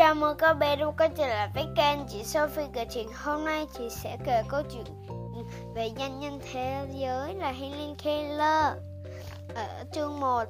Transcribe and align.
chào 0.00 0.14
mừng 0.14 0.36
các 0.36 0.54
bé 0.54 0.76
đã 0.76 0.86
quay 0.98 1.10
trở 1.16 1.26
lại 1.26 1.48
với 1.54 1.64
kênh. 1.76 1.98
Chị 2.08 2.24
Sophie 2.24 2.66
kể 2.72 2.84
chuyện 2.84 3.08
Hôm 3.14 3.44
nay. 3.44 3.66
Chị 3.78 3.88
sẽ 3.90 4.16
kể 4.24 4.42
câu 4.48 4.62
chuyện 4.62 4.84
về 5.74 5.86
danh 5.86 6.20
nhân 6.20 6.40
thế 6.52 6.86
giới 6.94 7.34
là 7.34 7.52
Helen 7.52 7.94
Keller. 7.94 8.76
Ở 9.54 9.84
chương 9.92 10.20
1 10.20 10.44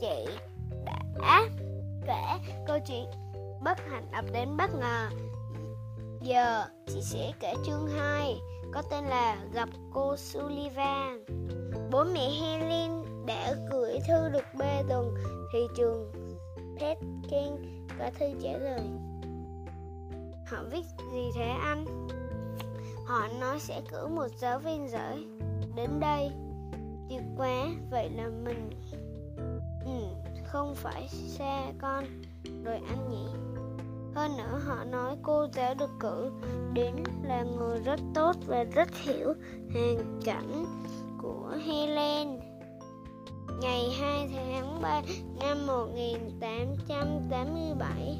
chị 0.00 0.26
đã 1.20 1.42
kể 2.06 2.52
câu 2.66 2.78
chuyện 2.86 3.04
bất 3.60 3.78
hạnh 3.90 4.10
ập 4.12 4.24
đến 4.32 4.56
bất 4.56 4.70
ngờ. 4.74 5.08
Giờ 6.20 6.64
chị 6.86 7.00
sẽ 7.02 7.32
kể 7.40 7.54
chương 7.66 7.88
2 7.98 8.38
có 8.72 8.82
tên 8.90 9.04
là 9.04 9.36
Gặp 9.52 9.68
cô 9.92 10.16
Sullivan. 10.16 11.24
Bố 11.90 12.04
mẹ 12.04 12.30
Helen 12.40 13.04
đã 13.26 13.54
gửi 13.72 13.98
thư 14.08 14.28
được 14.28 14.44
bê 14.58 14.82
tuần 14.88 15.14
thị 15.52 15.66
trường 15.76 16.12
Peking 16.80 17.79
cả 18.00 18.10
thư 18.18 18.26
trả 18.42 18.52
lời. 18.52 18.80
Họ 20.46 20.62
viết 20.70 20.84
gì 21.12 21.30
thế 21.34 21.48
anh? 21.62 22.08
Họ 23.06 23.28
nói 23.40 23.60
sẽ 23.60 23.82
cử 23.90 24.06
một 24.06 24.26
giáo 24.38 24.58
viên 24.58 24.88
giỏi 24.88 25.24
đến 25.76 25.90
đây. 26.00 26.30
Tuyệt 27.08 27.22
quá, 27.36 27.66
vậy 27.90 28.10
là 28.10 28.28
mình. 28.44 28.70
Ừ, 29.84 30.30
không 30.44 30.74
phải 30.74 31.08
xa 31.08 31.72
con 31.78 32.04
rồi 32.64 32.80
anh 32.88 33.10
nhỉ? 33.10 33.26
Hơn 34.14 34.36
nữa 34.36 34.60
họ 34.66 34.84
nói 34.84 35.16
cô 35.22 35.46
giáo 35.52 35.74
được 35.74 35.90
cử 36.00 36.30
đến 36.74 36.94
là 37.22 37.42
người 37.42 37.78
rất 37.78 38.00
tốt 38.14 38.32
và 38.46 38.64
rất 38.64 38.88
hiểu 38.96 39.34
hoàn 39.74 40.20
cảnh. 40.24 40.64
Ngày 43.60 43.90
2 44.00 44.28
tháng 44.34 44.82
3 44.82 45.02
năm 45.40 45.66
1887, 45.66 48.18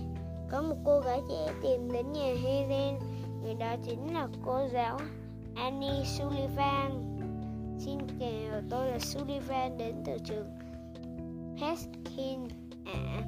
có 0.51 0.63
một 0.63 0.77
cô 0.85 1.01
gái 1.01 1.21
trẻ 1.29 1.53
tìm 1.63 1.93
đến 1.93 2.13
nhà 2.13 2.35
Helen. 2.43 2.99
Người 3.43 3.55
đó 3.55 3.77
chính 3.85 4.15
là 4.15 4.29
cô 4.45 4.69
giáo 4.73 4.99
Annie 5.55 6.05
Sullivan. 6.05 7.17
Xin 7.79 7.99
chào, 8.21 8.61
tôi 8.71 8.87
là 8.87 8.99
Sullivan 8.99 9.79
đến 9.79 9.95
từ 10.07 10.19
trường 10.25 10.47
Peskin 11.61 12.49
ạ. 12.85 12.95
À. 12.95 13.23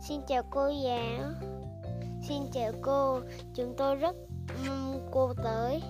Xin 0.00 0.20
chào 0.28 0.42
cô 0.50 0.68
giáo. 0.68 1.30
Xin 2.28 2.42
chào 2.52 2.72
cô, 2.82 3.20
chúng 3.54 3.74
tôi 3.76 3.96
rất 3.96 4.16
mong 4.66 5.08
cô 5.12 5.32
tới. 5.44 5.82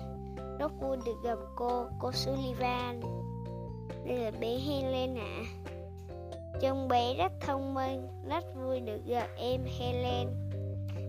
Rất 0.59 0.71
vui 0.81 0.97
được 1.05 1.23
gặp 1.23 1.37
cô, 1.55 1.85
cô 1.99 2.11
Sullivan. 2.11 3.01
Đây 4.05 4.17
là 4.17 4.31
bé 4.31 4.57
Helen 4.57 5.15
ạ. 5.15 5.25
À. 5.25 5.71
Trông 6.61 6.87
bé 6.87 7.15
rất 7.17 7.31
thông 7.41 7.73
minh, 7.73 8.07
rất 8.29 8.43
vui 8.55 8.79
được 8.79 8.99
gặp 9.05 9.27
em 9.37 9.61
Helen. 9.79 10.27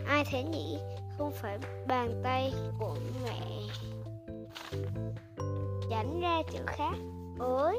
Ai 0.06 0.24
thế 0.30 0.42
nhỉ? 0.42 0.78
Không 1.18 1.32
phải 1.32 1.58
bàn 1.86 2.20
tay 2.22 2.52
của 2.78 2.96
mẹ. 3.24 3.40
Tránh 5.90 6.20
ra 6.20 6.42
chỗ 6.52 6.58
khác. 6.66 6.94
Ôi! 7.38 7.78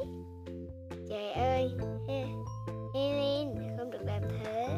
Trời 1.08 1.32
ơi! 1.32 1.70
Helen, 2.94 3.76
không 3.78 3.90
được 3.90 4.02
làm 4.06 4.22
thế. 4.44 4.68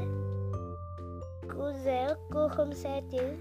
Cô 1.48 1.72
giáo, 1.84 2.14
cô 2.30 2.48
không 2.48 2.74
sao 2.74 3.00
chứ? 3.10 3.36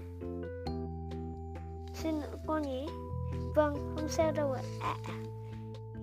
Xin 1.94 2.14
lỗi 2.14 2.36
cô 2.46 2.58
nhỉ? 2.58 2.86
Vâng, 3.54 3.94
không 3.94 4.08
sao 4.08 4.32
đâu 4.32 4.52
ạ. 4.52 4.62
À. 4.80 4.96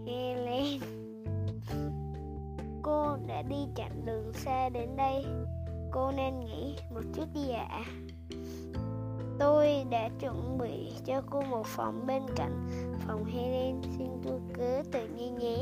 Helen 0.05 0.79
Cô 2.81 3.17
đã 3.27 3.41
đi 3.41 3.55
chặng 3.75 4.05
đường 4.05 4.33
xa 4.33 4.69
đến 4.69 4.89
đây. 4.97 5.25
Cô 5.91 6.11
nên 6.11 6.39
nghỉ 6.39 6.75
một 6.93 7.01
chút 7.15 7.25
đi 7.33 7.49
ạ. 7.49 7.67
À. 7.69 7.85
Tôi 9.39 9.85
đã 9.89 10.09
chuẩn 10.19 10.57
bị 10.57 10.91
cho 11.05 11.21
cô 11.29 11.41
một 11.41 11.65
phòng 11.65 12.07
bên 12.07 12.21
cạnh. 12.35 12.67
Phòng 13.07 13.25
Helen 13.25 13.81
Xin 13.97 14.07
cô 14.25 14.39
cứ 14.53 14.83
tự 14.91 15.07
nhiên 15.07 15.35
nhé. 15.35 15.57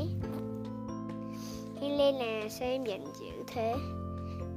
Helen 1.80 2.18
à 2.18 2.48
sao 2.50 2.68
em 2.68 2.84
giận 2.84 3.04
dữ 3.20 3.44
thế. 3.46 3.74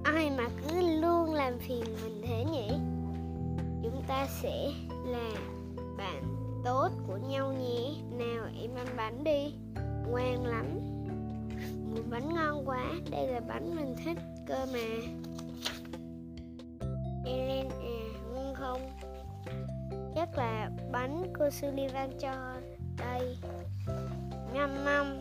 Ai 0.04 0.32
mà 0.38 0.50
cứ 0.62 1.00
luôn 1.02 1.34
làm 1.34 1.60
phiền 1.60 1.84
mình 2.04 2.22
thế 2.28 2.46
nhỉ? 2.52 2.70
Chúng 3.84 4.02
ta 4.08 4.28
sẽ 4.42 4.72
là 5.06 5.32
bạn 5.98 6.33
tốt 6.64 6.90
của 7.08 7.18
nhau 7.18 7.54
nhé 7.54 7.94
Nào 8.12 8.46
em 8.62 8.76
ăn 8.76 8.88
bánh 8.98 9.24
đi. 9.24 9.54
Ngoan 10.08 10.46
lắm. 10.46 10.80
Mùi 11.92 12.04
bánh 12.10 12.34
ngon 12.34 12.66
quá. 12.66 12.92
Đây 13.12 13.28
là 13.28 13.40
bánh 13.40 13.76
mình 13.76 13.96
thích 14.06 14.18
cơ 14.48 14.66
mà. 14.74 14.80
Ellen 17.26 17.70
à 17.70 18.20
ngon 18.34 18.56
không? 18.56 18.82
Chắc 20.16 20.38
là 20.38 20.72
bánh 20.92 21.34
cô 21.40 21.50
Sullivan 21.50 22.10
cho 22.20 22.34
đây. 22.98 23.38
Ngâm 24.54 24.86
ngâm 24.86 25.20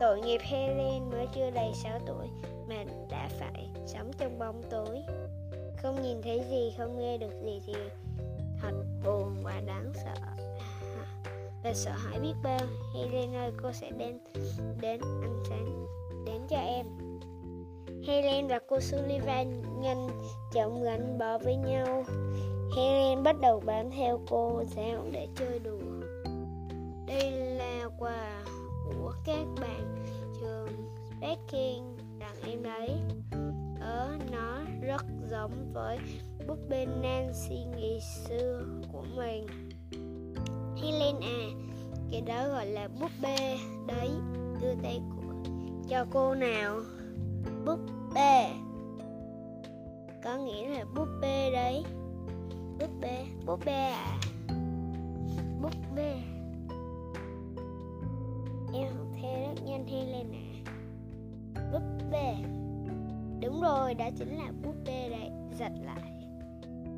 Tội 0.00 0.20
nghiệp 0.20 0.40
Helen 0.42 1.10
mới 1.10 1.26
chưa 1.34 1.50
đầy 1.50 1.72
6 1.74 1.98
tuổi 2.06 2.26
Mà 2.68 2.84
đã 3.10 3.28
phải 3.38 3.68
sống 3.86 4.10
trong 4.18 4.38
bóng 4.38 4.62
tối. 4.70 5.02
Không 5.82 6.02
nhìn 6.02 6.22
thấy 6.22 6.44
gì, 6.50 6.74
không 6.78 6.98
nghe 6.98 7.18
được 7.18 7.42
gì 7.44 7.60
thì 7.66 7.74
thật 8.62 8.72
buồn 9.04 9.42
và 9.42 9.60
đáng 9.66 9.92
sợ 9.94 10.47
và 11.68 11.74
sợ 11.74 11.90
hãi 11.90 12.20
biết 12.20 12.34
bao. 12.42 12.60
Helen 12.94 13.34
ơi, 13.34 13.52
cô 13.62 13.72
sẽ 13.72 13.90
đến 13.90 14.18
đến 14.80 15.00
ăn 15.00 15.42
sáng, 15.48 15.86
đến 16.26 16.40
cho 16.48 16.56
em. 16.56 16.86
Helen 18.06 18.48
và 18.48 18.58
cô 18.68 18.80
Sullivan 18.80 19.62
nhanh 19.80 20.08
chóng 20.52 20.82
gắn 20.82 21.18
bó 21.18 21.38
với 21.38 21.56
nhau. 21.56 22.04
Helen 22.76 23.22
bắt 23.22 23.36
đầu 23.40 23.60
bám 23.60 23.90
theo 23.90 24.20
cô 24.28 24.62
giáo 24.76 25.04
để 25.12 25.28
chơi 25.36 25.58
đùa. 25.58 26.06
Đây 27.06 27.30
là 27.30 27.88
quà 27.98 28.44
của 28.84 29.12
các 29.24 29.46
bạn 29.60 30.04
trường 30.40 30.68
Speaking 31.16 31.96
tặng 32.20 32.36
em 32.42 32.62
đấy 32.62 32.90
ở 33.80 34.18
nó 34.32 34.60
rất 34.82 35.04
giống 35.30 35.72
với 35.72 35.98
búp 36.46 36.58
bê 36.68 36.86
Nancy 37.02 37.64
ngày 37.76 38.00
xưa 38.00 38.62
của 38.92 39.04
mình. 39.16 39.46
Cái 42.12 42.20
đó 42.20 42.48
gọi 42.48 42.66
là 42.66 42.88
búp 43.00 43.10
bê. 43.22 43.58
Đấy 43.86 44.10
Đưa 44.60 44.74
tay 44.82 45.00
của 45.16 45.32
cho 45.88 46.06
cô 46.10 46.34
nào. 46.34 46.80
Búp 47.66 47.78
bê. 48.14 48.50
Có 50.24 50.36
nghĩa 50.36 50.68
là 50.68 50.84
búp 50.96 51.08
bê 51.20 51.50
đấy. 51.50 51.84
Búp 52.80 52.90
bê 53.00 53.26
Búp 53.46 53.60
bê 53.66 53.72
à? 53.72 54.18
Búp 55.62 55.74
bê. 55.96 56.14
Em 58.74 58.86
học 58.96 59.06
theo 59.22 59.46
rất 59.46 59.62
nhanh 59.64 59.86
Helen 59.86 60.32
à 60.32 60.44
Búp 61.72 61.82
bê. 62.10 62.34
Đúng 63.40 63.60
rồi, 63.60 63.94
đó 63.94 64.08
chính 64.18 64.38
là 64.38 64.52
búp 64.64 64.74
bê 64.86 65.08
đấy. 65.08 65.30
Giật 65.58 65.72
lại. 65.84 66.12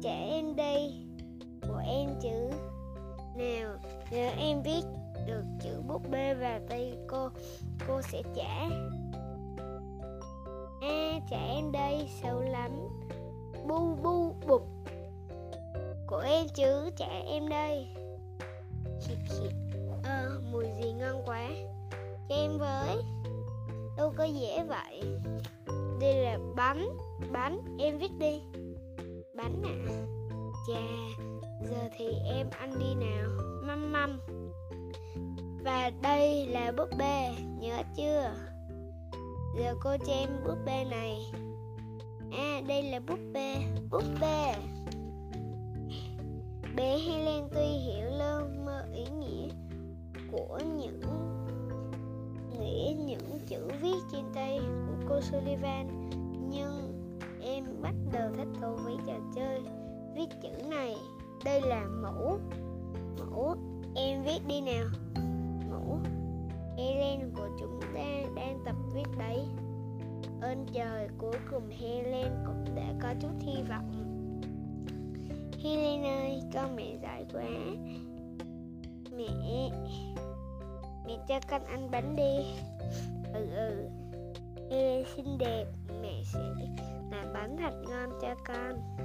Trẻ 0.03 0.29
em 0.31 0.57
đây. 0.57 0.93
Của 1.69 1.83
em 1.87 2.09
chứ. 2.23 2.51
Nào 3.37 3.77
nếu 4.11 4.31
em 4.39 4.63
viết 4.63 4.83
được 5.27 5.45
chữ 5.63 5.83
búp 5.89 6.03
bê 6.11 6.35
vào 6.35 6.61
tay 6.69 6.97
cô 7.09 7.29
cô 7.89 8.03
sẽ 8.03 8.23
trả. 8.37 8.69
A 10.81 10.89
à, 10.89 11.21
trả 11.31 11.39
em 11.39 11.73
đây 11.73 12.09
xấu 12.23 12.41
lắm. 12.41 12.71
Bu 13.67 13.95
bu 14.03 14.35
bụp. 14.49 14.63
Của 16.07 16.19
em 16.19 16.47
chứ 16.55 16.91
trả 16.97 17.07
em 17.07 17.49
đây. 17.49 17.87
Khịt 19.01 19.19
khịt 19.29 19.53
ơ 20.03 20.11
ờ, 20.11 20.11
à, 20.11 20.29
mùi 20.53 20.65
gì 20.83 20.93
ngon 20.93 21.23
quá. 21.27 21.49
Cho 22.29 22.35
em 22.35 22.59
với. 22.59 22.97
Đâu 23.97 24.13
có 24.17 24.25
dễ 24.25 24.65
vậy. 24.69 25.03
Đây 26.01 26.15
là 26.15 26.39
bánh 26.57 26.89
bánh. 27.33 27.61
Em 27.79 27.99
viết 27.99 28.13
đi. 28.19 28.41
Bánh 29.35 29.63
à? 29.65 30.07
Chà 30.69 30.81
Giờ 31.71 31.89
thì 31.97 32.07
em 32.35 32.51
ăn 32.51 32.79
đi 32.79 32.95
nào. 32.95 33.29
Măm 33.63 33.93
măm. 33.93 34.21
Và 35.65 35.91
đây 36.03 36.47
là 36.47 36.73
búp 36.77 36.89
bê, 36.99 37.31
Nhớ 37.59 37.83
chưa? 37.97 38.33
Giờ 39.59 39.75
cô 39.81 39.97
cho 40.07 40.13
em 40.13 40.29
búp 40.47 40.59
bê 40.67 40.85
này. 40.85 41.33
À 42.33 42.61
đây 42.69 42.83
là 42.83 43.01
búp 43.01 43.19
bê 43.33 43.57
Búp 43.91 44.05
bê. 44.21 44.55
Bé 46.77 46.99
Helen 46.99 47.45
tuy 47.55 47.67
hiểu 47.67 48.11
lơ 48.11 48.41
mơ 48.65 48.87
ý 48.95 49.05
nghĩa 49.19 49.49
Của 50.33 50.59
những, 50.77 51.01
Nghĩa 52.61 52.95
những 53.07 53.39
chữ 53.47 53.69
viết 53.83 53.97
trên 54.13 54.25
tay 54.35 54.61
Của 54.87 55.07
cô 55.09 55.21
Sullivan, 55.21 56.11
Nhưng 56.51 56.93
em 57.43 57.65
bắt 57.83 57.95
đầu 58.13 58.31
thích 58.37 58.49
thú 58.61 58.77
với 58.85 58.97
trò 59.07 59.15
chơi 59.35 59.61
Viết 60.17 60.29
chữ 60.43 60.69
này. 60.69 60.97
Đây 61.45 61.61
là 61.61 61.87
mẫu 62.03 62.39
mẫu 63.19 63.57
em 63.95 64.23
viết 64.23 64.41
đi 64.47 64.61
nào. 64.61 64.85
Ngủ. 65.71 65.99
Helen 66.77 67.33
của 67.37 67.49
chúng 67.61 67.81
ta 67.95 68.31
đang 68.37 68.63
tập 68.65 68.77
viết 68.95 69.19
đấy. 69.19 69.39
Ơn 70.41 70.67
trời, 70.73 71.09
cuối 71.19 71.37
cùng 71.51 71.71
Helen 71.81 72.33
cũng 72.47 72.65
đã 72.75 72.95
có 73.03 73.15
chút 73.21 73.33
hy 73.41 73.63
vọng. 73.69 73.91
Helen 75.63 76.03
ơi 76.03 76.43
con 76.55 76.77
mẹ 76.77 76.97
giỏi 77.03 77.25
quá. 77.33 77.45
Mẹ 79.17 79.71
Mẹ 81.07 81.19
cho 81.29 81.41
con 81.51 81.65
ăn 81.65 81.91
bánh 81.91 82.17
đi. 82.17 82.45
Ừ 83.35 83.47
ừ. 83.51 83.89
Helen 84.71 85.05
xinh 85.17 85.39
đẹp, 85.39 85.65
Mẹ 86.03 86.23
sẽ 86.25 86.41
làm 87.11 87.33
bánh 87.35 87.57
thật 87.57 87.75
ngon 87.89 88.11
cho 88.23 88.35
con. 88.47 88.97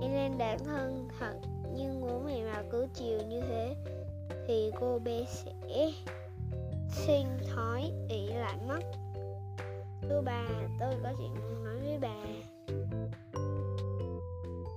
Helen 0.00 0.38
đáng 0.38 0.58
hơn 0.58 1.08
thật. 1.18 1.34
Nhưng 1.76 2.00
bố 2.00 2.18
mẹ 2.18 2.44
mà 2.44 2.62
cứ 2.70 2.86
chiều 2.94 3.18
như 3.28 3.40
thế 3.40 3.74
Thì 4.46 4.70
cô 4.80 4.98
bé 4.98 5.24
sẽ 5.28 5.92
sinh 6.88 7.26
thói 7.54 7.92
ỷ 8.08 8.26
lại 8.26 8.58
mất. 8.68 8.80
Thưa 10.02 10.20
bà, 10.24 10.44
tôi 10.80 10.94
có 11.02 11.12
chuyện 11.18 11.34
muốn 11.34 11.64
nói 11.64 11.76
với 11.84 11.98
bà. 11.98 12.16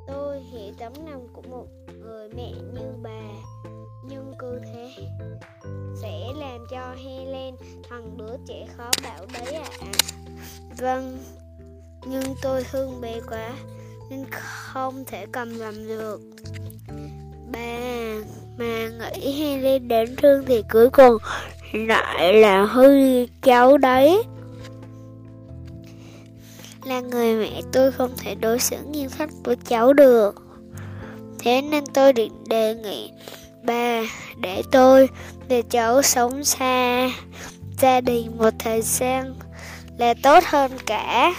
Tôi 0.08 0.40
hiểu 0.40 0.74
tấm 0.80 0.94
lòng 1.06 1.28
của 1.34 1.42
một 1.42 1.68
người 2.00 2.30
mẹ 2.30 2.52
như 2.74 2.94
bà 3.04 3.22
Nhưng 4.04 4.34
cứ 4.40 4.60
thế 4.66 4.92
Sẽ 6.02 6.34
làm 6.36 6.66
cho 6.70 6.96
Helen 6.96 7.56
thằng 7.90 8.18
đứa 8.18 8.38
trẻ 8.48 8.68
khó 8.78 8.92
bảo 9.04 9.26
đấy 9.34 9.54
ạ. 9.54 9.70
À. 9.82 9.92
Vâng 10.78 11.18
Nhưng 12.06 12.24
tôi 12.42 12.64
thương 12.72 13.02
bé 13.02 13.22
quá 13.30 13.58
Nên 14.10 14.26
không 14.32 15.06
thể 15.06 15.26
cầm 15.32 15.60
làm 15.60 15.88
được. 15.88 16.22
Bà 17.52 17.78
mà 18.58 18.90
nghĩ 18.90 19.32
Helen 19.32 19.88
đến 19.88 20.16
thương 20.16 20.46
thì 20.46 20.64
cuối 20.72 20.90
cùng 20.90 21.18
lại 21.74 22.34
là 22.34 22.66
hư 22.66 22.90
cháu 23.42 23.78
đấy. 23.78 24.24
Là 26.86 27.00
người 27.00 27.36
mẹ 27.36 27.62
tôi 27.72 27.92
không 27.92 28.12
thể 28.18 28.36
đối 28.36 28.60
xử 28.60 28.78
nghiêm 28.92 29.10
khắc 29.10 29.30
với 29.44 29.56
cháu 29.56 29.94
được. 29.94 30.36
Thế 31.40 31.62
nên 31.62 31.84
tôi 31.94 32.14
định 32.14 32.44
đề 32.50 32.76
nghị 32.76 33.12
bà 33.64 34.02
để 34.38 34.64
tôi, 34.72 35.10
để 35.48 35.62
cháu 35.62 36.02
sống 36.02 36.44
xa 36.44 37.10
gia 37.80 38.02
đình 38.02 38.38
một 38.38 38.50
thời 38.60 38.82
gian 38.82 39.36
là 39.98 40.14
tốt 40.24 40.44
hơn 40.46 40.72
cả. 40.86 41.34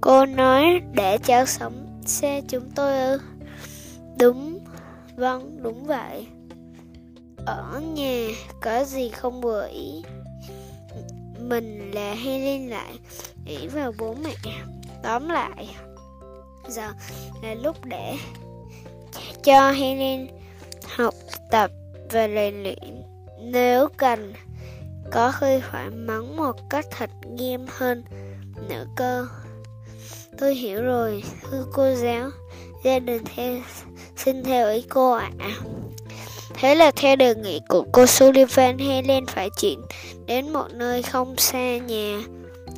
Cô 0.00 0.26
nói 0.26 0.80
để 0.92 1.18
cháu 1.18 1.46
sống 1.46 1.95
xe 2.06 2.42
chúng 2.48 2.70
tôi 2.74 3.00
ư? 3.00 3.20
Đúng 4.18 4.58
vâng 5.16 5.62
đúng 5.62 5.86
vậy. 5.86 6.26
Ở 7.46 7.80
nhà 7.94 8.28
có 8.60 8.84
gì 8.84 9.08
không 9.08 9.40
vừa 9.40 9.66
ý? 9.66 10.02
Mình 11.40 11.90
là 11.94 12.14
Helen 12.14 12.68
lại 12.68 12.98
nghĩ 13.44 13.68
vào 13.68 13.92
bố 13.98 14.14
mẹ. 14.24 14.34
Tóm 15.02 15.28
lại, 15.28 15.76
giờ 16.68 16.92
là 17.42 17.54
lúc 17.54 17.84
để 17.84 18.16
cho 19.42 19.70
Helen 19.70 20.26
học 20.96 21.14
tập 21.50 21.70
và 22.10 22.28
rèn 22.28 22.62
luyện. 22.62 23.02
Nếu 23.40 23.88
cần, 23.96 24.32
có 25.12 25.32
khi 25.32 25.60
phải 25.62 25.90
mắng 25.90 26.36
một 26.36 26.70
cách 26.70 26.86
thật 26.90 27.10
nghiêm 27.26 27.66
hơn 27.68 28.04
nữa 28.68 28.84
cơ 28.96 29.26
tôi 30.38 30.54
hiểu 30.54 30.82
rồi 30.82 31.22
thưa 31.42 31.66
cô 31.72 31.94
giáo 31.94 32.30
gia 32.84 32.98
đình 32.98 33.22
theo 33.36 33.54
xin 34.16 34.44
theo 34.44 34.70
ý 34.70 34.84
cô 34.88 35.12
ạ 35.12 35.30
à. 35.38 35.56
Thế 36.54 36.74
là 36.74 36.90
theo 36.90 37.16
đề 37.16 37.34
nghị 37.34 37.60
của 37.68 37.84
cô 37.92 38.06
Sullivan, 38.06 38.78
Helen 38.78 39.26
phải 39.26 39.50
chuyển 39.60 39.80
đến 40.26 40.52
một 40.52 40.66
nơi 40.74 41.02
không 41.02 41.36
xa 41.36 41.76
nhà. 41.76 42.20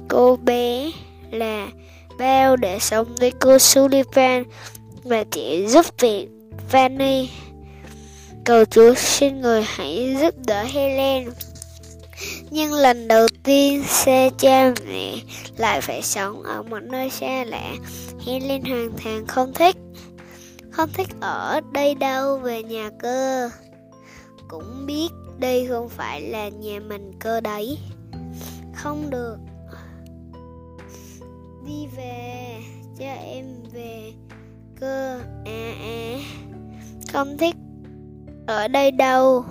Cô 0.08 0.36
bé 0.36 0.90
là 1.30 1.69
bao 2.19 2.56
để 2.56 2.78
sống 2.78 3.14
với 3.20 3.32
cô 3.40 3.58
Sullivan 3.58 4.44
và 5.04 5.25
chỉ 5.30 5.66
giúp 5.66 5.86
việc 5.98 6.28
Vani. 6.70 7.30
Cầu 8.44 8.64
Chúa 8.64 8.94
xin 8.94 9.40
người 9.40 9.62
hãy 9.62 10.16
giúp 10.20 10.34
đỡ 10.46 10.62
Helen. 10.62 11.28
Nhưng 12.50 12.73
lần 12.73 13.09
đầu 13.09 13.26
tiên 13.43 13.82
xe 13.87 14.31
cha 14.38 14.73
mẹ 14.87 15.15
lại 15.56 15.81
phải 15.81 16.03
sống 16.03 16.43
ở 16.43 16.62
một 16.62 16.82
nơi 16.82 17.11
xa 17.11 17.44
lạ. 17.44 17.75
Helen 18.26 18.65
hoàn 18.65 18.91
toàn 19.05 19.26
không 19.26 19.53
thích. 19.53 19.76
Không 20.70 20.91
thích 20.94 21.09
ở 21.20 21.61
đây 21.73 21.94
đâu 21.94 22.38
về 22.38 22.62
nhà 22.62 22.91
cơ 22.99 23.50
cũng 24.49 24.87
biết 24.87 25.09
đây 25.38 25.67
không 25.67 25.88
phải 25.88 26.20
là 26.20 26.49
nhà 26.49 26.81
mình 26.81 27.12
cơ 27.19 27.41
đấy 27.41 27.79
không 28.75 29.11
được 29.11 29.37
đi 31.67 31.87
về, 31.97 32.56
cho 32.99 33.06
em 33.06 33.44
về 33.73 34.12
cơ 34.81 35.21
à 35.44 35.75
à 35.81 36.19
không 37.12 37.38
thích 37.38 37.55
ở 38.47 38.69
đây 38.69 38.91
đâu 38.91 39.44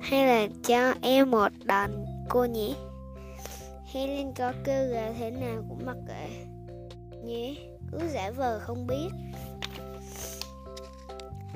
hay 0.00 0.26
là 0.26 0.46
cho 0.64 0.94
em 1.02 1.30
một 1.30 1.52
đòn 1.64 1.90
cô 2.28 2.44
nhỉ? 2.44 2.74
Helen 3.92 4.32
có 4.32 4.52
kêu 4.64 4.88
gà 4.92 5.12
thế 5.18 5.30
nào 5.30 5.64
cũng 5.68 5.86
mặc 5.86 5.96
kệ. 6.08 6.28
Nhé 7.24 7.54
cứ 7.92 7.98
giả 8.12 8.30
vờ 8.30 8.58
không 8.58 8.86
biết. 8.86 9.08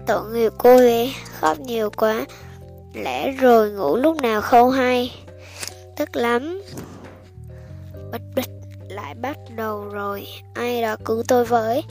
Tội 0.07 0.31
nghiệp 0.31 0.53
cô 0.59 0.77
ấy 0.77 1.15
khóc 1.41 1.61
nhiều 1.61 1.91
quá. 1.97 2.27
Lẽ 2.95 3.31
rồi 3.31 3.71
ngủ 3.71 3.97
lúc 3.97 4.17
nào 4.23 4.41
không 4.41 4.71
hay? 4.71 5.13
Tức 5.97 6.17
lắm. 6.17 6.63
Bịch 8.13 8.23
bịch, 8.35 8.51
lại 8.89 9.15
bắt 9.15 9.37
đầu 9.57 9.85
rồi. 9.85 10.27
Ai 10.55 10.83
đó 10.83 10.97
cứu 11.05 11.23
tôi 11.29 11.45
với. 11.45 11.83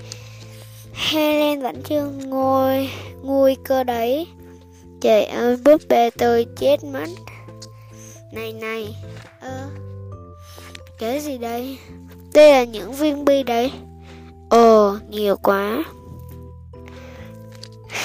Helen 0.94 1.62
vẫn 1.62 1.84
chưa 1.84 2.06
ngồi 2.06 2.90
nguôi 3.24 3.58
cơ 3.66 3.84
đấy 3.84 4.28
trời 5.02 5.26
ơi 5.26 5.58
búp 5.66 5.82
bê 5.90 6.10
tôi 6.10 6.46
chết 6.58 6.84
mất. 6.84 7.10
Này 8.32 8.54
này 8.54 8.96
ơ 9.40 9.50
ờ, 9.50 9.70
cái 11.00 11.20
gì 11.20 11.38
đây? 11.38 11.78
Đây 12.34 12.52
là 12.52 12.64
những 12.64 12.94
viên 12.94 13.26
bi 13.26 13.44
đấy. 13.44 13.72
Ồ 14.50 14.96
nhiều 15.10 15.36
quá. 15.38 15.84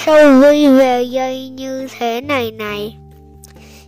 Sao 0.05 0.41
vi 0.41 0.67
về 0.67 1.03
dây 1.03 1.49
như 1.49 1.87
thế 1.99 2.21
này 2.21 2.51
này? 2.51 2.97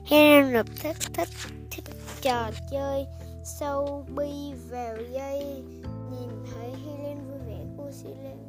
Helen 0.06 0.54
lập 0.54 0.66
tức 0.84 0.98
thích 1.14 1.30
thích 1.72 1.84
trò 2.22 2.52
chơi 2.72 3.06
sâu 3.44 4.06
bi 4.16 4.54
vào 4.70 4.96
dây. 5.12 5.46
Nhìn 6.12 6.30
thấy 6.54 6.70
Helen 6.86 7.18
vui 7.30 7.40
vẻ 7.48 7.64
cô 7.78 7.84
sẽ 7.92 8.10
lên. 8.24 8.47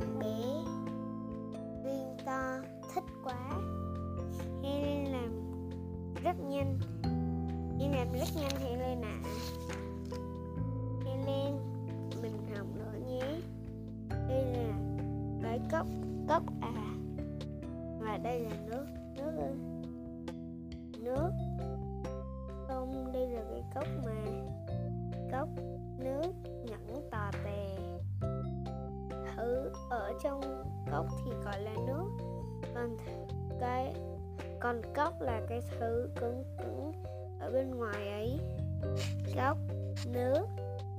Viên 0.00 0.18
bé. 0.18 0.64
Viên 1.84 2.16
to, 2.26 2.58
thích 2.94 3.04
quá. 3.24 3.60
Helen 4.62 5.12
làm 5.12 5.60
rất 6.22 6.36
nhanh. 6.40 6.78
Em 7.80 7.92
làm 7.92 8.12
rất 8.12 8.28
nhanh 8.36 8.60
Helen 8.60 9.02
ạ. 9.02 9.20
À. 9.24 9.76
Helen 11.04 11.56
mình 12.22 12.38
học 12.56 12.66
nữa 12.74 12.92
nhé. 13.06 13.40
Đây 14.28 14.44
là 14.44 14.78
cái 15.42 15.60
cốc 15.72 15.86
cốc 16.28 16.42
à. 16.60 16.94
Và 18.00 18.16
đây 18.16 18.40
là 18.40 18.56
nước. 18.66 18.86
Gọi 31.54 31.62
là 31.62 31.74
nước. 31.86 32.10
Còn 32.74 32.96
cái, 33.60 33.94
còn 34.60 34.80
cốc 34.94 35.20
là 35.20 35.40
cái 35.48 35.60
thứ 35.78 36.08
cứng 36.20 36.44
cứng 36.58 36.92
ở 37.40 37.50
bên 37.50 37.70
ngoài 37.70 38.08
ấy. 38.08 38.38
Cốc, 39.36 39.58
nước 40.06 40.46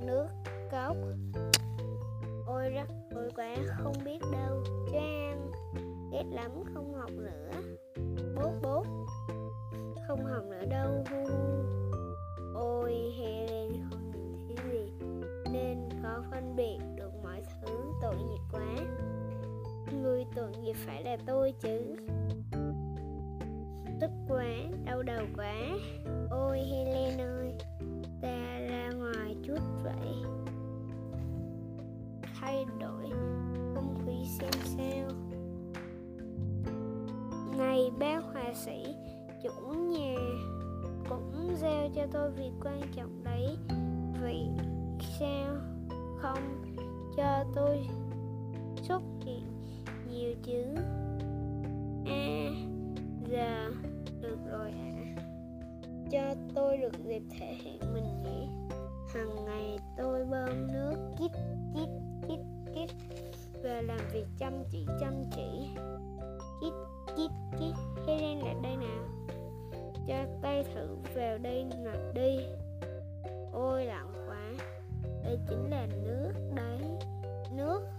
nước, 0.06 0.28
cốc. 0.72 0.98
Ôi 2.46 2.70
rất, 2.70 2.88
ôi 3.16 3.30
quá, 3.36 3.56
không 3.84 3.96
biết 4.06 4.20
đâu. 4.32 4.64
Trang 4.92 5.52
ghét 6.12 6.24
lắm, 6.32 6.64
không 6.74 6.94
học 6.94 7.12
nữa. 7.12 7.52
Bố 8.36 8.52
bố 8.64 8.84
không 10.08 10.26
học 10.26 10.44
nữa 10.50 10.66
đâu. 10.70 11.04
Hu 11.12 11.26
ôi 12.54 13.14
Helen 13.20 13.72
không 13.90 14.12
nhìn 14.12 14.38
thấy 14.48 14.72
gì. 14.72 14.92
Nên 15.52 15.90
khó 16.02 16.24
phân 16.32 16.56
biệt 16.56 16.80
được 16.96 17.12
mọi 17.24 17.42
thứ 17.62 17.78
tội 18.02 18.16
nghiệp 18.16 18.42
quá 18.52 18.95
tội 20.46 20.64
nghiệp 20.64 20.74
phải 20.74 21.04
là 21.04 21.18
tôi 21.26 21.54
chứ. 21.60 21.96
Tức 24.02 24.12
quá, 24.28 24.46
đau 24.86 25.04
đầu 25.04 25.26
quá. 25.38 25.56
Ôi, 26.30 26.60
Helen 26.60 27.22
ơi, 27.22 27.54
ta 28.22 28.60
ra 28.70 28.90
ngoài 28.98 29.36
chút 29.44 29.60
vậy. 29.84 30.14
Thay 32.40 32.66
đổi, 32.80 33.10
không 33.76 33.96
khí 34.06 34.26
xem 34.40 34.52
sao. 34.64 35.08
Này, 37.58 37.92
bác 38.00 38.24
hòa 38.34 38.54
sĩ, 38.54 38.96
chủ 39.44 39.74
nhà 39.74 40.16
cũng 41.10 41.56
giao 41.56 41.90
cho 41.96 42.02
tôi 42.12 42.32
việc 42.32 42.52
quan 42.64 42.82
trọng 42.96 43.24
đấy. 43.24 43.58
Vì 44.22 44.48
sao? 45.20 45.56
Không, 46.22 46.64
cho 47.18 47.44
tôi 47.56 47.88
xuất 48.82 49.02
hiện 49.26 49.55
nhiêu 50.16 50.34
chứ? 50.44 50.76
A 52.06 52.50
giờ 53.30 53.70
được 54.22 54.38
rồi 54.52 54.72
ạ 54.72 54.94
à. 55.18 55.22
Cho 56.12 56.36
tôi 56.56 56.78
được 56.78 56.94
dịp 57.06 57.22
thể 57.40 57.54
hiện 57.54 57.80
mình 57.94 58.24
nhỉ 58.24 58.48
Hằng 59.14 59.46
ngày 59.46 59.80
tôi 59.98 60.26
bơm 60.26 60.68
nước, 60.74 60.96
kít 61.20 61.32
kít 61.76 61.90
kít 62.28 62.40
kít. 62.76 62.90
Và 63.64 63.82
làm 63.82 64.00
việc 64.14 64.26
chăm 64.38 64.54
chỉ 64.72 64.86
chăm 65.00 65.14
chỉ. 65.36 65.70
Kít 66.62 66.74
kít 67.18 67.32
kít. 67.60 67.76
Helen 68.08 68.40
lại 68.40 68.56
đây 68.64 68.78
nào 68.78 69.06
Cho 70.08 70.26
tay 70.42 70.64
thử 70.74 70.96
vào 71.16 71.38
đây 71.38 71.64
nè, 71.64 71.92
đi. 72.14 72.38
Ôi 73.52 73.86
lặng 73.86 74.14
quá. 74.28 74.52
Đây 75.24 75.40
chính 75.50 75.70
là 75.70 75.88
nước, 76.04 76.32
đấy. 76.56 76.80
Nước. 77.52 77.95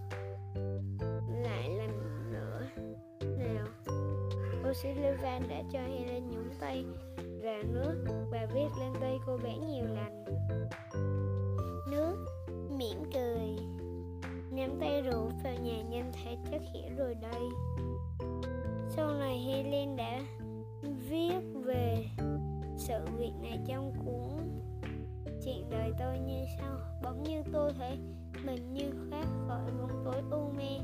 O'Sullivan 4.66 5.48
đã 5.48 5.62
cho 5.72 5.80
Helen 5.80 6.30
nhúng 6.30 6.50
tay 6.60 6.84
vào 7.42 7.62
nước. 7.62 8.04
Và 8.30 8.46
viết 8.54 8.68
lên 8.80 8.92
tay 9.00 9.18
cô 9.26 9.38
bé 9.44 9.56
nhiều 9.56 9.84
lần. 9.84 10.24
Nước, 11.90 12.26
mỉm 12.78 12.98
cười. 13.14 13.56
Nắm 14.50 14.70
tay 14.80 15.02
rủ 15.02 15.28
vào 15.44 15.54
nhà 15.62 15.82
nhanh 15.82 16.12
thể 16.12 16.36
chắc 16.50 16.62
hiểu 16.72 16.90
rồi 16.96 17.14
đây. 17.14 17.42
Sau 18.88 19.12
này 19.12 19.38
Helen 19.38 19.96
đã 19.96 20.20
viết 21.10 21.40
về 21.64 22.06
sự 22.78 23.04
việc 23.18 23.32
này 23.42 23.58
trong 23.66 23.92
cuốn 24.04 24.48
chuyện 25.44 25.70
đời 25.70 25.92
tôi 25.98 26.18
như 26.18 26.44
sau. 26.58 26.78
Bỗng 27.02 27.22
như 27.22 27.42
tôi 27.52 27.72
thấy 27.78 27.98
mình 28.44 28.72
như 28.72 28.90
thoát 29.10 29.26
khỏi 29.48 29.70
bóng 29.80 30.02
tối 30.04 30.22
u 30.30 30.50
mê, 30.56 30.78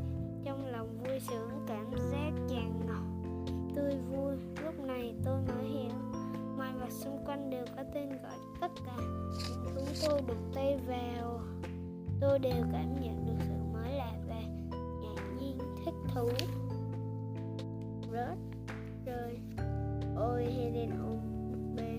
trong 0.45 0.67
lòng 0.67 0.99
vui 0.99 1.21
sướng, 1.21 1.51
cảm 1.69 1.91
giác 2.11 2.31
tràn 2.49 2.82
tươi 3.93 4.01
vui. 4.01 4.37
Lúc 4.65 4.87
này 4.87 5.15
tôi 5.25 5.41
mới 5.49 5.65
hiểu. 5.69 5.91
Mọi 6.59 6.73
vật 6.81 6.91
xung 6.91 7.25
quanh 7.27 7.51
đều 7.51 7.65
có 7.77 7.83
tên 7.95 8.09
gọi 8.09 8.39
tất 8.61 8.73
cả. 8.87 8.97
Chúng 9.75 9.87
tôi 10.09 10.23
đục 10.29 10.37
tay 10.55 10.79
vào. 10.87 11.41
Tôi 12.21 12.39
đều 12.39 12.65
cảm 12.73 12.95
nhận 13.01 13.27
được 13.27 13.45
sự 13.49 13.55
mới 13.73 13.93
lạ 13.93 14.13
và 14.29 14.41
ngạc 15.03 15.23
nhiên, 15.41 15.59
thích 15.85 15.95
thú. 16.15 16.29
Rớt. 18.13 18.39
Rơi 19.07 19.39
ôi 20.17 20.45
Helen 20.45 20.91
ôm 20.91 21.19
bê 21.77 21.99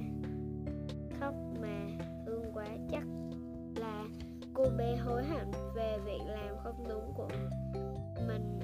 khóc 1.19 1.33
mà 1.61 1.87
thương 2.25 2.43
quá 2.53 2.67
chắc 2.91 3.03
là 3.75 4.05
cô 4.53 4.65
bé 4.77 4.95
hối 4.95 5.23
hận 5.23 5.51
về 5.75 5.97
việc 6.05 6.21
làm 6.25 6.57
không 6.63 6.83
đúng 6.89 7.13
của 7.15 7.27
mình. 8.27 8.62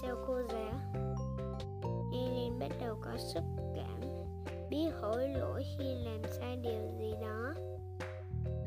Sao 0.00 0.16
cô 0.26 0.34
giáo 0.48 1.02
Helen 2.12 2.58
bắt 2.58 2.70
đầu 2.80 2.96
có 3.00 3.16
xúc 3.16 3.44
cảm 3.74 4.12
biết 4.72 4.90
hối, 5.00 5.28
lỗi 5.28 5.62
khi 5.78 5.84
làm 6.04 6.22
sai 6.40 6.56
điều 6.56 6.82
gì 6.98 7.14
đó. 7.20 7.54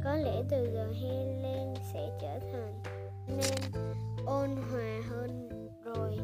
Có 0.03 0.15
lẽ 0.15 0.43
từ 0.49 0.71
giờ 0.73 0.91
Helen 1.01 1.73
sẽ 1.93 2.09
trở 2.21 2.39
thành 2.39 2.73
nên 3.27 3.83
ôn 4.25 4.49
hòa 4.71 5.01
hơn 5.09 5.49
rồi. 5.83 6.17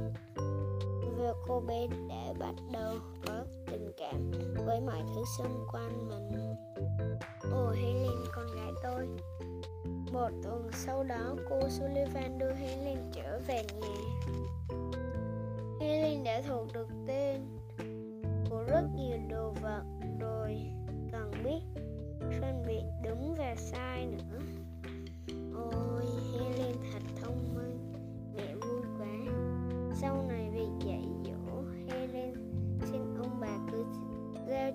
Và 1.17 1.33
cô 1.47 1.59
bé 1.59 1.87
đã 2.09 2.33
bắt 2.39 2.55
đầu 2.71 2.95
có 3.27 3.43
cảm 3.97 4.31
với 4.65 4.81
mọi 4.81 5.01
thứ 5.15 5.23
xung 5.37 5.65
quanh 5.71 6.09
mình. 6.09 6.55
Ồ 7.51 7.69
Helen 7.69 8.23
con 8.31 8.45
gái 8.55 8.71
tôi. 8.83 9.07
Một 10.11 10.29
tuần 10.43 10.69
sau 10.73 11.03
đó, 11.03 11.35
cô 11.49 11.69
Sullivan 11.69 12.39
đưa 12.39 12.53
Helen 12.53 13.11
trở 13.13 13.39
về 13.47 13.63
nhà. 13.81 14.27
Helen 15.79 16.23
đã 16.23 16.41
thuộc 16.47 16.67
được 16.73 16.87
tên. 17.07 17.41
Của 18.49 18.63
rất 18.67 18.83
nhiều 18.95 19.17
đồ 19.29 19.53
vật 19.61 19.83
rồi 20.19 20.61
cần 21.11 21.31
biết 21.43 21.81
phân 22.21 22.63
biệt 22.67 22.83
đúng 23.03 23.35
và 23.37 23.55
sai 23.57 24.05
nữa. 24.05 24.39
Ôi 25.55 26.05
Helen 26.33 26.70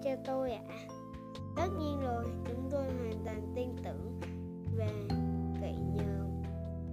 cho 0.04 0.10
tôi 0.24 0.52
ạ. 0.52 0.62
À. 0.68 0.78
tất 1.56 1.68
nhiên 1.78 2.00
rồi, 2.00 2.24
chúng 2.48 2.68
tôi 2.70 2.84
hoàn 2.84 3.24
toàn 3.24 3.52
tin 3.54 3.68
tưởng 3.84 4.20
và 4.76 4.88
cậy 5.60 5.74
nhờ 5.94 6.24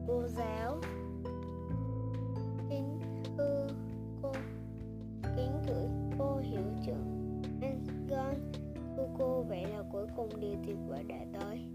cô 0.07 0.23
giáo. 0.27 0.77
Kính 2.69 2.99
thưa 3.37 3.67
cô, 4.21 4.31
kính 5.35 5.61
gửi 5.67 5.87
cô 6.17 6.37
hiệu 6.37 6.63
trưởng 6.85 7.41
Angon 7.61 8.51
thưa 8.97 9.07
cô, 9.17 9.41
vậy 9.41 9.65
là 9.65 9.83
cuối 9.91 10.07
cùng 10.15 10.29
điều 10.39 10.55
tuyệt 10.65 10.77
vời 10.87 11.03
đã 11.03 11.25
tới. 11.39 11.65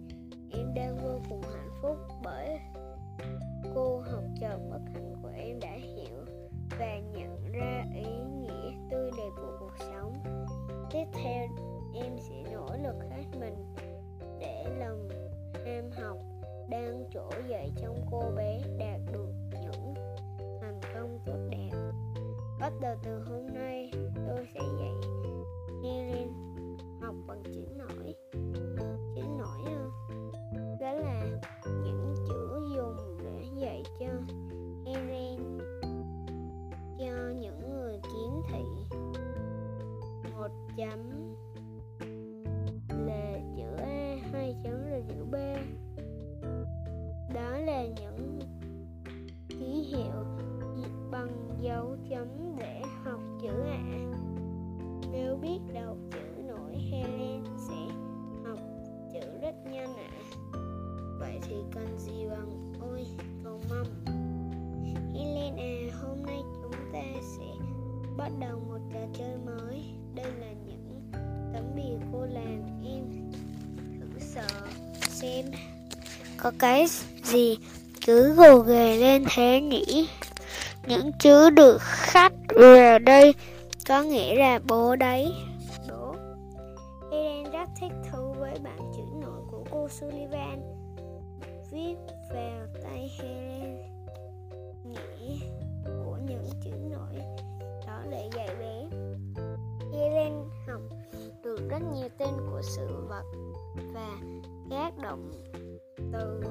Em 0.51 0.75
đang 0.75 0.97
vô 0.97 1.21
cùng 1.29 1.43
hạnh 1.43 1.71
phúc 1.83 1.97
bởi 2.25 2.59
cô 3.75 3.99
học 3.99 4.25
trò 4.41 4.59
bất 4.71 4.81
hạnh 4.95 5.15
của 5.23 5.31
em 5.37 5.61
đã 5.61 5.73
hiểu 5.73 6.25
và 6.79 6.99
nhận 6.99 7.53
ra 7.53 7.78
theo 11.23 11.49
em 11.95 12.19
sẽ 12.19 12.43
nỗ 12.53 12.67
lực 12.83 12.97
hết 13.11 13.25
mình 13.41 13.75
để 14.41 14.65
lòng 14.79 15.09
ham 15.65 15.91
học 15.91 16.19
đang 16.71 17.05
trỗi 17.11 17.43
dậy 17.49 17.73
trong 17.77 18.07
cô 18.11 18.23
bé 18.37 18.61
đạt 18.79 19.01
được 19.13 19.33
những 19.53 19.95
thành 20.61 20.81
công 20.95 21.19
tốt 21.27 21.39
đẹp. 21.51 21.71
Bắt 22.61 22.73
đầu 22.81 22.97
từ 23.03 23.19
hôm 23.19 23.47
nay, 23.55 23.91
tôi 24.29 24.47
sẽ 24.55 24.61
dạy 24.81 24.95
Kirin 25.83 26.33
học 27.01 27.15
bằng 27.27 27.43
chữ 27.45 27.67
nổi. 27.77 28.15
Một 40.49 40.69
chấm. 40.77 41.35
Là 43.07 43.33
chữ 43.57 43.77
A 43.79 44.17
hai 44.33 44.57
chấm 44.65 44.91
là 44.91 45.01
chữ 45.09 45.25
B. 45.31 45.35
Đó 47.35 47.59
là 47.59 47.87
những 47.87 48.08
em 75.39 75.53
có 76.37 76.53
cái 76.59 76.87
gì 77.25 77.59
cứ 78.07 78.35
gồ 78.35 78.59
ghề 78.59 78.97
lên 78.97 79.25
thế 79.31 79.61
nhỉ? 79.61 80.09
Những 80.87 81.11
chữ 81.19 81.51
được 81.51 81.79
khắc 81.81 82.33
về 82.49 82.99
đây 82.99 83.35
có 83.89 84.03
nghĩa 84.03 84.35
là 84.35 84.61
bố 84.69 84.97
đấy. 84.97 85.33
Bố. 85.91 86.15
Eden 87.13 87.53
rất 87.53 87.69
thích 87.81 87.93
thú 88.13 88.35
với 88.39 88.55
bản 88.65 88.79
chữ 88.97 89.03
nổi 89.21 89.41
của 89.51 89.65
cô 89.71 89.89
Sullivan. 89.89 90.61
Viết 91.73 91.97
vào 92.35 92.67
tay 92.83 93.11
Helen. 93.19 93.79
Nghĩa 94.85 95.39
của 95.85 96.19
những 96.29 96.45
chữ 96.65 96.71
nổi 96.91 97.23
đó 97.87 98.03
để 98.11 98.31
dạy 98.37 98.49
bé. 98.59 98.85
Helen 99.93 100.33
học 100.67 100.81
được 101.45 101.69
rất 101.71 101.83
nhiều 101.95 102.09
tên 102.19 102.31
của 102.51 102.63
sự 102.63 102.87
vật 103.09 103.25
và 103.75 104.19
các 104.71 104.93
động 105.03 105.31
từ 106.13 106.43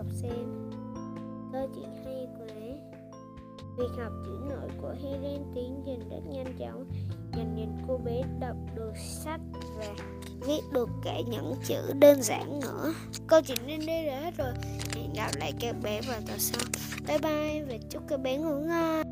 đọc 0.00 0.12
xem 0.12 0.70
câu 1.52 1.68
chuyện 1.74 1.90
hay 2.04 2.26
quá. 2.38 2.46
Việc 3.78 4.02
học 4.02 4.12
chữ 4.24 4.38
nội 4.48 4.68
của 4.80 4.94
Helen 5.02 5.42
tiến 5.54 5.82
trình 5.86 6.00
rất 6.10 6.20
nhanh 6.32 6.56
chóng. 6.58 6.84
Nhìn 7.36 7.54
nhìn 7.54 7.68
cô 7.88 7.98
bé 7.98 8.22
đọc 8.40 8.56
được 8.76 8.92
sách 8.96 9.40
và 9.78 9.86
viết 10.46 10.60
được 10.72 10.88
cả 11.04 11.20
những 11.30 11.54
chữ 11.64 11.92
đơn 12.00 12.22
giản 12.22 12.60
nữa. 12.60 12.94
Câu 13.26 13.40
chuyện 13.40 13.58
đến 13.66 13.80
đây 13.86 14.06
đã 14.06 14.20
hết 14.20 14.36
rồi. 14.38 14.52
Hẹn 14.94 15.12
gặp 15.12 15.30
lại 15.38 15.52
các 15.60 15.76
bé 15.82 16.00
vào 16.08 16.20
tuần 16.26 16.38
sau. 16.38 16.62
Bye 17.08 17.18
bye 17.18 17.64
và 17.64 17.74
chúc 17.90 18.02
các 18.08 18.20
bé 18.20 18.36
ngủ 18.36 18.60
ngon. 18.60 19.09